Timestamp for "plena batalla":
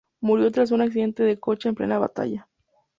1.75-2.47